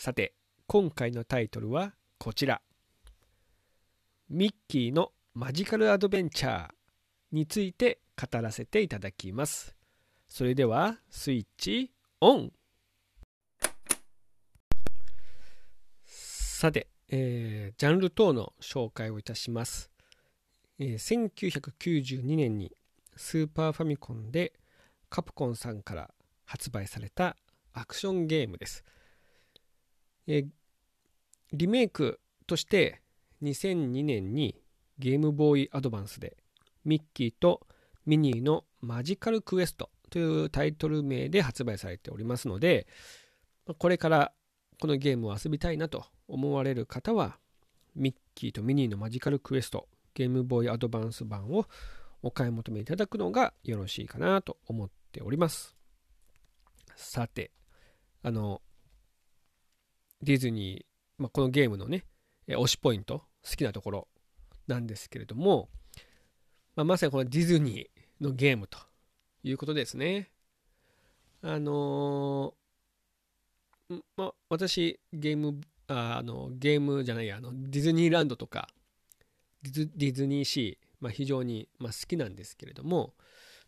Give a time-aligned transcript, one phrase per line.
[0.00, 0.32] さて
[0.68, 2.62] 今回のタイトルはこちら。
[4.30, 6.68] ミッキーのマジカルアドベンチャー
[7.32, 9.74] について語らせていただきます。
[10.28, 12.52] それではスイッチオン。
[16.04, 19.90] さて、えー、ジャンル等の紹介をいたします、
[20.78, 22.70] えー、1992年に
[23.16, 24.52] スーパーファミコンで
[25.10, 26.10] カプコンさんから
[26.44, 27.36] 発売された
[27.72, 28.84] アクションゲームです、
[30.28, 30.46] え、
[31.52, 33.00] リメイクとして
[33.42, 34.54] 2002年に
[34.98, 36.36] ゲームボーイアドバンスで
[36.84, 37.66] ミッキーと
[38.04, 42.86] ミニーのマジカルクエストというタイトル名で発売されておりますので
[43.78, 44.32] これから
[44.80, 47.38] このゲームを遊びたいなと思われる方は
[47.94, 51.66] ミッキーとミニーのマジカルクエストゲームボーイアドバンス版を
[52.22, 55.76] お買い求めいただくのがよろしいかなと思っております。
[56.96, 57.52] さて
[58.22, 58.60] あの
[60.22, 62.04] ディズニー、まあ、このゲームのね
[62.48, 64.08] 推しポイント好きなところ
[64.66, 65.68] なんですけれども、
[66.76, 68.78] まあ、まさにこのディズニーのゲームと
[69.42, 70.30] いうことですね。
[71.42, 78.68] あのー、ま私ゲームあのゲームじゃないやあのディズニーランドとか
[79.62, 83.14] ディズニーシー、まあ、非常に、まあ、好きなんですけれども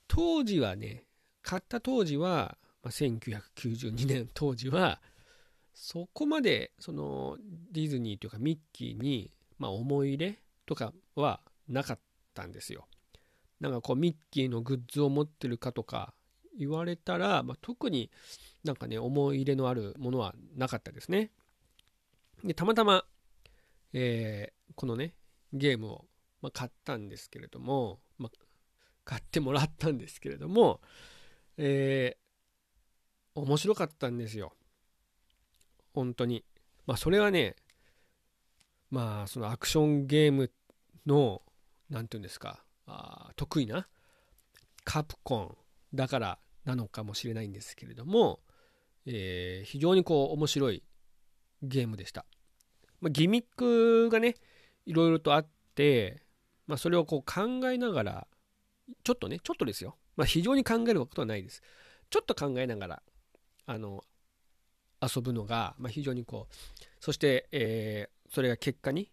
[0.09, 1.05] 当時はね
[1.43, 5.01] 買った当時は、まあ、1992年当時は
[5.75, 7.37] そこまでその
[7.73, 11.99] ディズニーというかミッキーに、まあ、思い入れとかはなかっ
[12.35, 12.87] たんですよ。
[13.61, 16.15] なんかこうミッキーのグッズを持ってるかとか
[16.59, 18.11] 言われたら、まあ、特に
[18.65, 21.31] なんかね思い入れのあるものはなかったですね。
[22.45, 23.05] で、たまたま、
[23.93, 25.15] えー、このね、
[25.53, 26.05] ゲームを、
[26.43, 28.39] まあ、買ったんですけれども、まあ、
[29.05, 30.81] 買ってもらったんですけれども、
[31.57, 34.53] えー、面白かったんですよ。
[35.93, 36.45] 本当に。
[36.87, 37.57] まあ、それはね、
[38.91, 40.51] まあ、そのアクションゲーム
[41.07, 41.43] の、
[41.89, 43.87] 何て言うんですか、あ得意な
[44.85, 45.57] カプコン
[45.95, 48.41] だからなのかもしれないんですけれども、
[49.07, 50.83] えー、非常にこう面白い
[51.63, 52.27] ゲームでした。
[53.01, 54.35] まあ、ギミックがね、
[54.87, 56.23] いろいろとあって、
[56.67, 58.27] まあ、それをこう考えながら、
[59.05, 59.97] ちょっとね、ちょっとですよ。
[60.17, 61.63] まあ、非常に考えることはないです。
[62.11, 63.03] ちょっと考えながら、
[63.67, 64.05] あの、
[65.01, 66.55] 遊ぶのが、まあ、非常にこう、
[67.01, 69.11] そして、えー、それが結果に、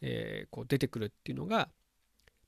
[0.00, 1.68] えー、こう出てくるっていうのが、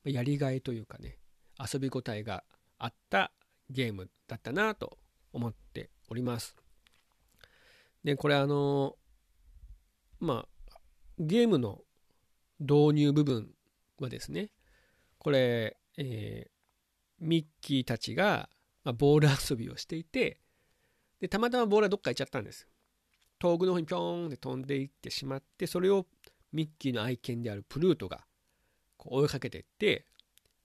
[0.04, 1.19] やりがいというかね、
[1.59, 2.44] 遊び応えが
[2.78, 3.32] あった
[3.71, 4.99] ゲームだったなと
[5.32, 6.56] 思っております。
[8.04, 8.97] で、これあの
[10.21, 10.78] まあ、
[11.19, 11.83] ゲームの
[12.60, 13.50] 導入部分
[13.98, 14.50] はですね、
[15.19, 16.50] これ、えー、
[17.19, 18.48] ミッキーたちが、
[18.84, 20.41] まあ、ボール遊びをしていて、
[21.21, 22.66] で、たまたまボールはどっか行っちゃったんです。
[23.38, 26.06] 遠くの方にぴょーんって飛んでいってしまって、それを
[26.53, 28.25] ミッキーの愛犬であるプルートが
[28.97, 30.06] こう追いかけていって、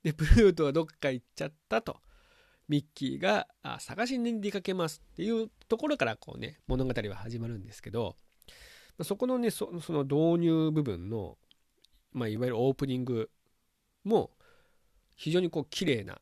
[0.03, 1.97] で、プルートはどっか行っちゃったと、
[2.67, 8.15] ミッキーがあ探しに出かけますっていうところからこうね、物語は始まるんですけど、
[9.03, 11.37] そこのねその導入部分の、
[12.13, 13.29] まあ、いわゆるオープニング
[14.03, 14.31] も
[15.15, 16.21] 非常にこう綺麗な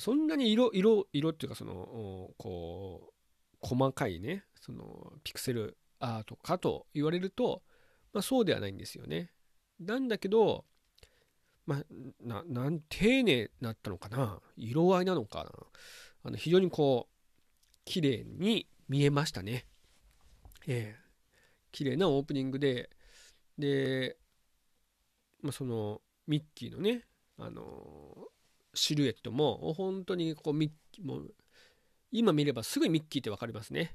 [0.00, 7.62] そんなに色色色っていうかそのこう細かいねそのピクセルアートかと言われると、
[8.12, 9.32] まあ、そうではないんですよね。
[9.80, 10.64] なんだけど、
[11.66, 11.84] まあ、
[12.20, 15.50] ななん丁寧だったのかな色合いなのかな
[16.24, 17.14] あの非常にこう
[17.84, 19.66] 綺麗に見えましたね。
[20.66, 21.08] ええ
[21.72, 22.90] 綺麗なオープニングで、
[23.56, 24.16] で、
[25.42, 27.04] まあ、そのミッキーのね、
[27.38, 28.17] あの
[28.78, 31.22] シルエットも本当にこうミッキーも
[32.10, 33.94] 今見ればすぐミッキーって分かりますね。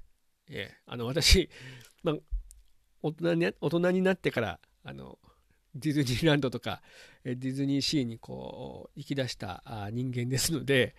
[0.50, 1.50] ええあの私、
[2.04, 2.16] まあ、
[3.02, 5.18] 大人に大人になってからあの
[5.76, 6.82] ディズニーランドとか
[7.24, 10.96] ディズニーシーにこう行き出した人間ですので、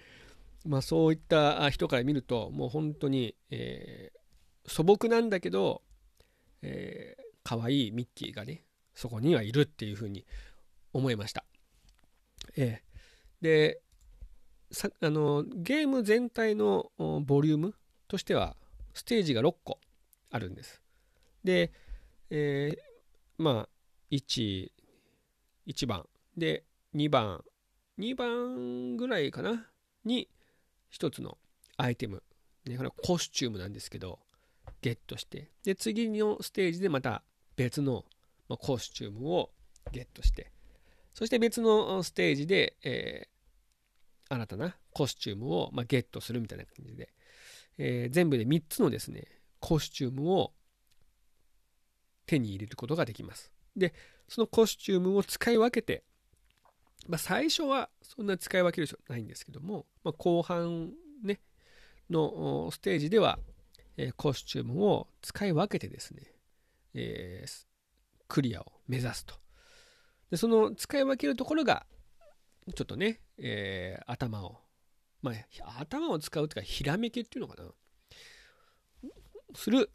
[0.66, 5.82] まあ、そういった人から見るともう本当に、えー、素朴なんだけど
[6.64, 8.64] えー、可愛いミッキーがね、
[8.94, 10.24] そこにはいるっていうふうに
[10.92, 11.44] 思いました。
[12.56, 12.93] えー、
[13.44, 13.82] で
[14.70, 17.74] さあの、ゲーム全体のボリューム
[18.08, 18.56] としては、
[18.94, 19.78] ステージが6個
[20.30, 20.80] あるんです。
[21.44, 21.70] で、
[22.30, 23.68] えー、まあ、
[24.10, 24.72] 1、
[25.66, 26.08] 1番。
[26.38, 26.64] で、
[26.94, 27.44] 2番、
[27.98, 29.66] 2番ぐらいかな？
[30.06, 30.28] に、
[30.90, 31.36] 1つの
[31.76, 32.22] アイテム、
[32.64, 34.18] ね、これコスチュームなんですけど、
[34.80, 37.22] ゲットして、で、次のステージでまた
[37.56, 38.06] 別の
[38.48, 39.50] コスチュームを
[39.92, 40.50] ゲットして、
[41.12, 43.28] そして別のステージで、え、
[44.34, 47.12] 新たなコスチュームを、まあ、ゲットするみたいな感じで、
[47.78, 49.26] えー、全部で3つのですね、
[49.60, 50.52] コスチュームを
[52.26, 53.52] 手に入れることができます。
[53.76, 53.94] で、
[54.28, 56.04] そのコスチュームを使い分けて、
[57.08, 60.92] まあ、最初はそんな使い分ける必要ないんですけども、まあ、後半
[61.22, 61.40] ね、
[62.10, 63.38] のステージでは、
[63.96, 66.22] えー、コスチュームを使い分けてですね、
[66.94, 67.64] えー、
[68.28, 69.34] クリアを目指すと。
[70.30, 71.86] で、その使い分けるところが、
[72.72, 74.60] ちょっとね、えー、頭を、
[75.20, 77.70] まあ、頭を使うというか、ひらめきっていうのかな。
[79.54, 79.90] する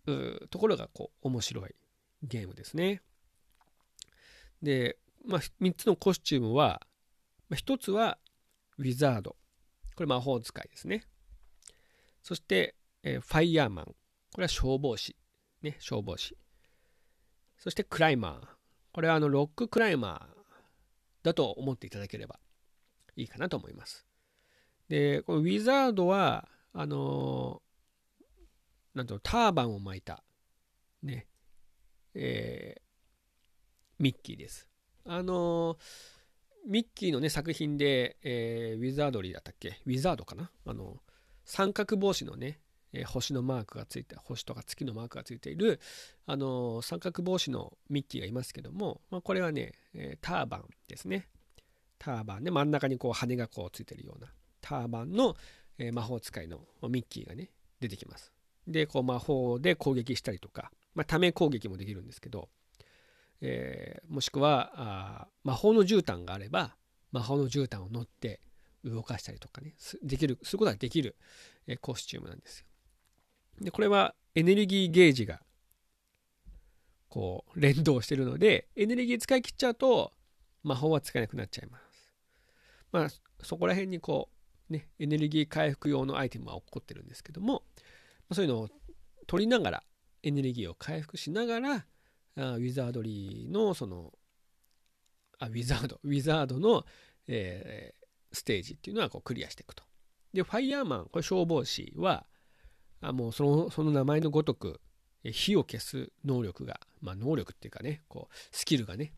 [0.49, 1.75] ところが、こう、面白い
[2.23, 3.01] ゲームですね。
[4.61, 6.81] で、まあ、3つのコスチュームは、
[7.49, 8.17] まあ、1つは
[8.77, 9.35] ウィザード。
[9.95, 11.03] これ魔法使いですね。
[12.23, 13.85] そして、えー、ファイヤーマン。
[13.85, 13.93] こ
[14.37, 15.15] れは消防士。
[15.61, 16.37] ね、消防士。
[17.57, 18.47] そしてクライマー。
[18.93, 20.39] これはあのロッククライマー
[21.23, 22.39] だと思っていただければ
[23.19, 24.05] いいかなと思います。
[24.87, 30.23] で、このウィザードは、あのー、なんとターバンを巻いた、
[31.03, 31.27] ね、
[32.13, 32.81] えー、
[33.99, 34.67] ミッキーです。
[35.05, 35.77] あの、
[36.67, 39.81] ミッキーのね、作品で、えー、ウィザードリーだったっけ？
[39.85, 40.51] ウィザードかな？
[40.65, 40.97] あの、
[41.45, 42.59] 三角帽子のね、
[42.93, 45.79] えー、星のマークがついて、星とか月のマークがついている、
[46.25, 51.27] あの三角帽子のミッキーがいますけども、まあ、これはね、えターバンですね。
[51.99, 52.43] ターバン。
[52.43, 55.35] ね、真ん中にこう羽がこうついてるような、ターバンの、
[55.77, 58.33] え魔法使いのミッキーがね、出てきます。
[58.67, 62.49] で、こう魔法で攻撃したりとか、まあ、ため攻撃もできるんですけど、
[63.41, 66.75] えー、もしくはあ魔法の絨毯があれば
[67.11, 68.41] 魔法の絨毯を乗って
[68.83, 71.15] 動かしたりとかねできるすることができる、
[71.67, 72.65] えー、コスチュームなんですよ。
[73.61, 75.41] でこれはエネルギーゲージが
[77.09, 80.13] こう連動してるのでエネルギー使い切っちゃうと
[80.63, 81.88] 魔法は使えなくなっちゃいます。
[82.91, 83.07] まあ
[83.41, 84.29] そこら辺にこ
[84.69, 87.63] うねエネルギー回復用のアイテムは起こってるんですけども
[88.31, 88.69] そういうのを
[89.27, 89.83] 取りながら
[90.23, 91.81] エネルギーを回復しながらあ
[92.35, 94.13] ウィザードリーのその
[95.39, 96.85] あウィザードウィザードの、
[97.27, 99.83] えー、ステージっていうのはこうクリアしていくと。
[100.33, 102.25] でファイヤーマンこれ消防士は
[103.01, 104.79] あもうそのその名前のごとく
[105.23, 109.13] 火を消す能力が、まあ、能力っていうかねこうスキルがね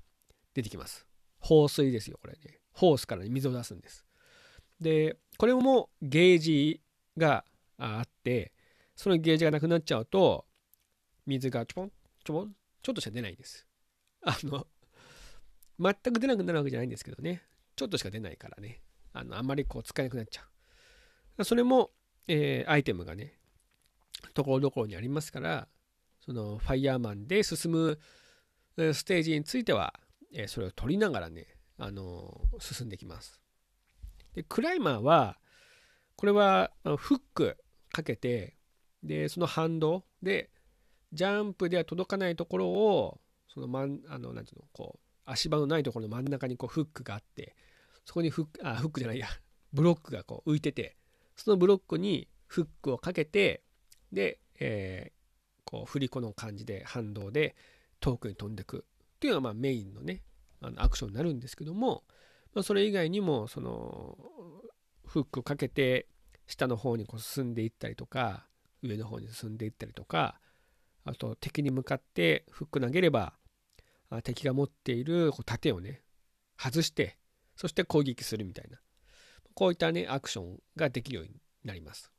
[0.54, 1.06] 出てきます。
[1.40, 2.61] 放水ですよこれね。
[2.72, 4.06] ホースから水を出すんです
[4.80, 6.82] でこれもゲージ
[7.18, 7.46] が
[7.78, 8.54] あって
[8.96, 10.46] そのゲージがなくなっちゃうと
[11.26, 11.92] 水がちょぽん
[12.24, 13.68] ちょぽんちょっとしか出ないんです。
[14.24, 14.68] あの、
[15.80, 17.44] 全く出なくなるわけじゃないんですけどね、
[17.76, 18.82] ちょっとしか出ないからね、
[19.14, 20.44] あのあんまりこう使えなくなっちゃ
[21.38, 21.44] う。
[21.44, 21.92] それも、
[22.28, 23.40] えー、アイテムがね、
[24.34, 25.68] ところどころにありますから、
[26.26, 28.00] そのファイヤーマンで進む
[28.78, 30.00] ステージについては、
[30.34, 31.48] えー、それを取りながらね、
[31.84, 33.40] あの、進んできます。
[34.34, 35.38] で、クライマーは、
[36.16, 37.58] これはフック
[37.92, 38.56] かけて、
[39.04, 40.52] で、その反動で、
[41.14, 43.20] ジャンプでは届かないところを
[43.54, 47.56] その真んあのなんていうのこう足場のないところの真ん中にこうフックがあって
[48.06, 49.28] そこにフックあフックじゃないや
[49.74, 50.96] ブロックがこう浮いてて
[51.36, 53.62] そのブロックにフックをかけて
[54.12, 57.56] で、えー、こう振り子の感じで反動で
[58.00, 58.86] 遠くに飛んでく
[59.16, 60.22] っていうのがまあメインのね
[60.62, 62.04] あのアクションになるんですけども、
[62.54, 64.18] まあ、それ以外にもその
[65.06, 66.08] フックかけて
[66.48, 68.46] 下の方にこう進んでいったりとか
[68.84, 70.40] 上の方に進んでいったりとか
[71.06, 73.34] あと敵に向かってフック投げれば
[74.24, 76.02] 敵が持っているこう盾をね
[76.58, 77.18] 外して
[77.56, 78.80] そして攻撃するみたいな
[79.54, 82.12] こういったねアクションができるようになります。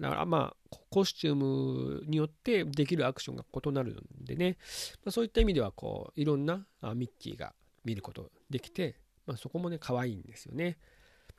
[0.00, 4.56] だからまあコスチュームによってできるアクションが異なるんでね、
[5.04, 7.54] まあ、そういった意味ではこういろんなミッキーが
[7.84, 10.78] 見ることできて、まあ、そこもね可愛いんですよね。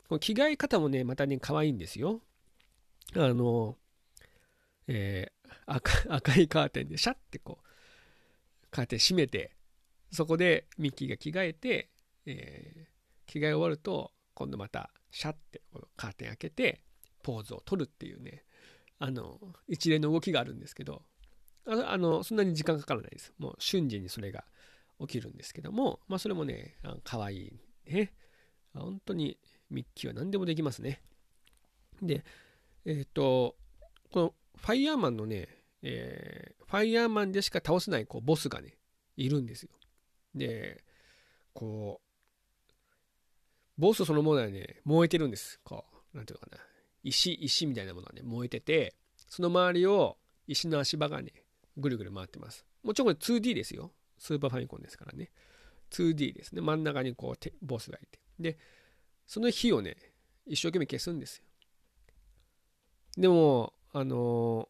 [0.08, 2.22] この着替え方もねまたね可愛いんですよ。
[3.16, 3.78] あの
[4.88, 9.52] えー、赤 赤いカーテンでシャッてこうカーテン閉めて
[10.12, 11.90] そこでミッキーが着替えて、
[12.26, 16.82] えー、着替え終わると今度またシャッてこのカーテン開けて
[17.24, 18.44] ポーズを取るっていうね
[19.00, 21.04] あの一連の動きがあるんですけど
[21.66, 24.44] あのそんなに時間かからないですもう瞬時にそれが
[25.00, 28.14] 起きるんですけどもまあそれもね可愛いね
[28.74, 29.38] 本当に
[29.70, 31.02] ミッキーは何でもできますね
[32.02, 32.24] で
[32.86, 33.56] えっ、ー、と
[34.12, 35.48] このファイヤーマンのね、
[35.82, 38.78] えー、ファイヤーマンでしか倒せないこうボスがね、
[39.16, 39.70] いるんですよ。
[40.36, 40.84] で、
[41.54, 42.02] こ
[43.78, 45.60] う、ボスそのものはね、燃えてるんです。
[45.64, 46.64] こう、なんていうのかな。
[47.04, 48.96] 石、石みたいなものがね、燃えてて、
[49.28, 51.32] その周りを石の足場がね、
[51.78, 52.66] ぐるぐる回ってます。
[52.84, 53.92] もちろんこれ 2D ですよ。
[54.18, 55.32] スーパーファミコンですからね。
[55.92, 56.62] 2D ですね。
[56.62, 58.20] 真ん中にこう、ボスがいて。
[58.40, 58.58] で、
[59.28, 59.96] その火をね、
[60.46, 61.44] 一生懸命消すんですよ。
[63.18, 64.70] でも、あの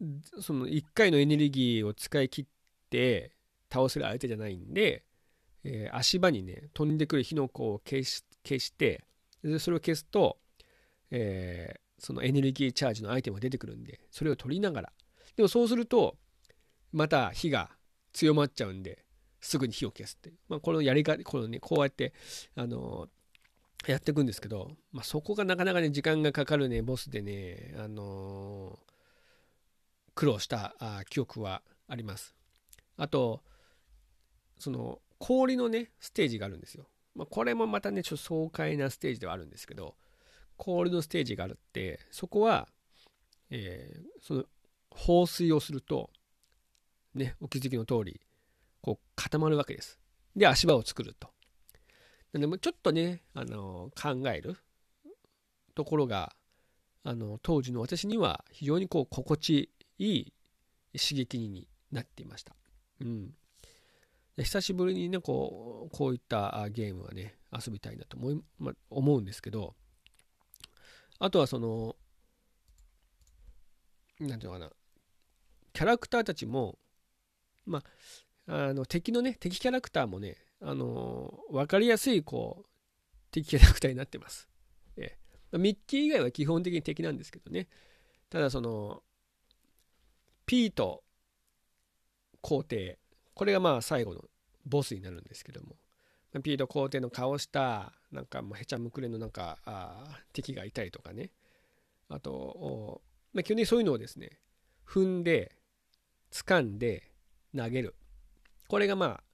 [0.00, 2.46] ー、その1回のエネルギーを使い切っ
[2.90, 3.32] て
[3.72, 5.04] 倒せる相手じゃないんで、
[5.64, 9.04] えー、足場にね、飛んでくる火の粉を消し消して
[9.42, 10.38] で、それを消すと、
[11.10, 14.92] えー、そのエネルギーチャージのアイテムが出てくるんで、それを取りながら。
[15.36, 16.16] でもそうすると、
[16.92, 17.70] また火が
[18.12, 19.04] 強まっちゃうんで、
[19.40, 20.32] すぐに火を消すって。
[20.48, 22.12] まあ、このやり方、このね、こうやって、
[22.54, 23.08] あの
[23.86, 28.78] やっていくんですけど、まあ、そこがなかなかね、時間がかかるね、ボスでね、あの
[30.14, 32.34] 苦労したあ記憶はあります。
[32.96, 33.42] あと、
[34.58, 36.88] その、氷のね、ステージがあるんですよ。
[37.14, 39.94] まあ、これもまたね、ちょっと爽快なステージではあるんですけど、
[40.56, 42.68] 氷のステージがあるって、そこは、
[43.50, 44.44] えー、その
[44.90, 46.10] 放水をすると、
[47.14, 48.20] ね、お気づきの通り、
[48.80, 49.98] こう固まるわけです。
[50.34, 51.30] で、足場を作ると。
[52.32, 54.56] でもちょっとね、あの考える
[55.74, 56.34] ところが、
[57.04, 60.32] あの当時の私には非常にこう心地いい
[60.98, 62.54] 刺激になっていました。
[63.00, 63.34] うん。
[64.38, 69.74] 久しぶりにね、こう、こういったゲームはね、遊びたいなと思い、ま、思うんですけど、
[71.18, 71.96] あとはその、
[74.20, 74.70] なんていうのかな、
[75.72, 76.78] キャラクターたちも、
[77.66, 77.82] ま
[78.46, 82.66] あ、あの敵のね、敵キャラクターもね、あの分かりやすいこう
[83.30, 84.48] 敵キャラクターになってます。
[84.96, 85.18] え
[85.52, 87.68] ミッキー以外は基本的に敵なんですけどね。
[88.30, 89.02] ただその、
[90.46, 91.02] ピート
[92.40, 92.98] 皇帝、
[93.34, 94.24] これがまあ最後の
[94.64, 95.76] ボスになるんですけども、
[96.42, 101.30] ピート皇帝の顔した、なんかもうへちゃむくれのなんかあ敵がいたりとかね。
[102.08, 103.02] あと、
[103.32, 104.38] まあ、基本的にそういうのをですね、
[104.86, 105.56] 踏んで、
[106.30, 107.10] 掴んで、
[107.56, 107.94] 投げる。
[108.68, 109.24] これがまあ、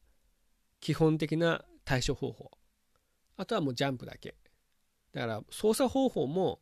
[0.80, 2.50] 基本的な対処方法。
[3.36, 4.36] あとはもうジャンプだけ。
[5.12, 6.60] だから操作方法も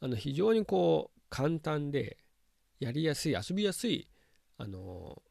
[0.00, 2.16] あの非常にこう簡単で
[2.78, 4.08] やりやすい遊びやすい
[4.56, 5.22] あの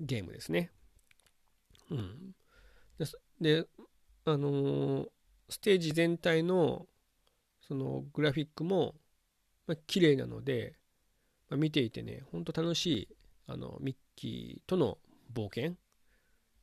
[0.00, 0.70] ゲームですね。
[1.90, 2.34] うん。
[3.40, 3.66] で
[4.24, 5.06] あの
[5.48, 6.86] ステージ全体の
[7.66, 8.94] そのグラフィックも、
[9.66, 10.74] まあ、綺麗なので、
[11.48, 13.08] まあ、見ていてねほんと楽しい
[13.46, 14.98] あのミッキーとの
[15.32, 15.76] 冒険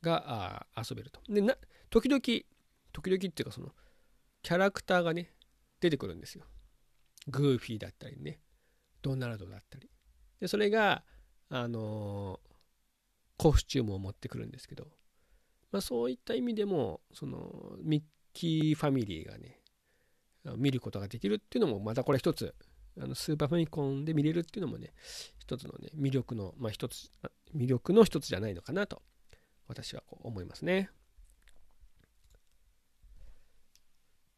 [0.02, 1.20] が遊べると。
[1.28, 1.56] でな
[1.90, 3.72] 時々時々っていうかその
[4.42, 5.32] キャラクターがね
[5.80, 6.44] 出てくるんですよ。
[7.28, 8.40] グーフィーだったりね
[9.02, 9.90] ドナルドだったり。
[10.40, 11.04] でそれが
[11.48, 14.88] あのー、コスチュームを持ってくるんですけど、
[15.76, 17.52] まあ、そういった意味でもその
[17.82, 18.02] ミッ
[18.32, 19.60] キーファミリーがね
[20.56, 22.54] 見ることができるっていうのもまたこれ一つ
[22.98, 24.94] あのスーパーファミコンで見れるっていうのもね
[25.38, 27.10] 一つのね魅力のまあ一つ
[27.54, 29.02] 魅力の一つじゃないのかなと
[29.68, 30.88] 私はこう思いますね。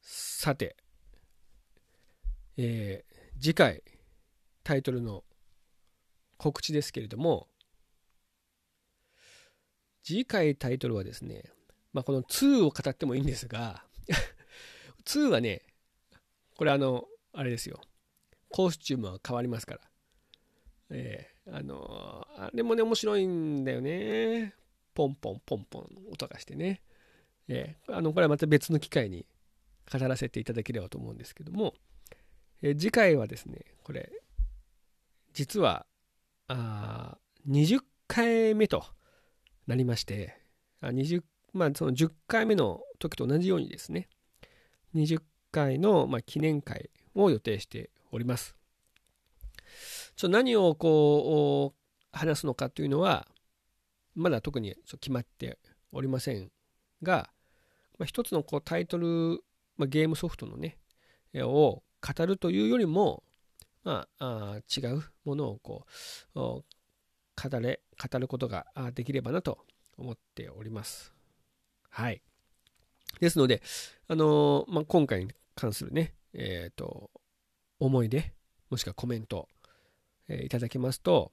[0.01, 0.75] さて、
[2.57, 3.85] えー、次回
[4.65, 5.23] タイトルの
[6.37, 7.47] 告知ですけれども
[10.09, 11.45] 次回タイトルはですね、
[11.93, 13.85] まあ、この2を語ってもいいんですが
[15.05, 15.61] 2はね
[16.57, 17.83] これあのあれですよ。
[18.49, 19.81] コスチュームは変わりますから。
[20.89, 24.55] えー、あのあれもね面白いんだよね。
[24.95, 26.81] ポンポンポンポン音がしてね、
[27.47, 29.27] えー、あのこれはまた別の機会に
[29.93, 31.75] 語らせていただければと思うんですけども、
[32.63, 34.11] え、次回はですねこれ
[35.35, 35.85] 実は
[36.47, 38.87] あ20回目と
[39.69, 40.37] なりまして
[40.81, 41.23] あ20
[41.53, 44.09] まあその10回目の時と同じようにですね
[44.95, 45.21] 20
[45.53, 48.57] 回の、まあ、記念会を予定しております。
[50.17, 53.29] ちょ何をこう話すのかというのは
[54.15, 55.59] まだ特に決まって
[55.93, 56.51] おりません
[57.03, 57.31] が、
[57.99, 59.41] まあ、一つのこうタイトル、
[59.77, 60.79] まあ、ゲームソフトのね、
[61.37, 63.23] を語るというよりも、
[63.85, 65.85] まあ、あ違うものをこ
[66.35, 66.63] う
[67.39, 67.81] 語れ
[68.11, 69.59] 語ることができればなと
[69.97, 71.13] 思っております。
[71.91, 72.23] はい。
[73.21, 73.63] ですので、
[74.09, 77.11] あのー、まあ、今回に関するね、えっ、ー、と、
[77.81, 78.33] 思い出、
[78.71, 79.49] もしくはコメント、
[80.29, 81.33] えー、いただけますと、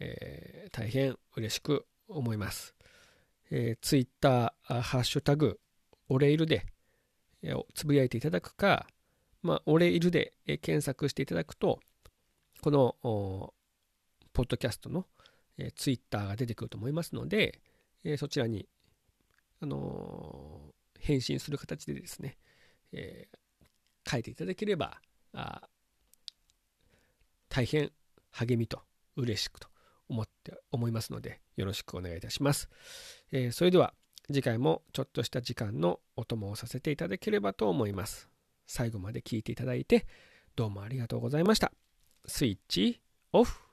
[0.00, 2.74] え大変嬉しく思います。
[3.50, 5.60] えー、ツイッター、ハッシュタグ、
[6.08, 6.66] オレイルで、
[7.42, 8.86] えー、つぶやいていただくか、
[9.42, 11.80] まあ、オレイルで、え、検索していただくと、
[12.60, 12.96] この
[14.32, 15.06] ポッドキャストの、
[15.58, 17.60] えー、ツイッターが出てくると思いますので、
[18.04, 18.68] えー、そちらに、
[19.60, 22.38] あのー、返信する形でですね、
[22.92, 24.98] えー、書いていただければ
[25.32, 25.62] あ
[27.48, 27.90] 大変
[28.30, 28.80] 励みと
[29.16, 29.68] 嬉しくと
[30.08, 32.68] 思って思いますのでよろしくお願いいたします、
[33.30, 33.94] えー、それでは
[34.28, 38.28] 次回もちょっとした時間のお供をさせていただければと思います。
[38.66, 40.06] 最後まで聞いていただいて
[40.56, 41.72] どうもありがとうございました。
[42.26, 43.00] スイッチ
[43.32, 43.71] オフ。